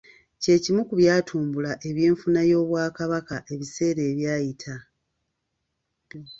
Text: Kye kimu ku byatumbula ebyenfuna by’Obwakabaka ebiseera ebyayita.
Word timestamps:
Kye 0.41 0.55
kimu 0.63 0.81
ku 0.87 0.93
byatumbula 1.01 1.71
ebyenfuna 1.89 2.39
by’Obwakabaka 2.47 3.35
ebiseera 3.53 4.01
ebyayita. 4.11 4.75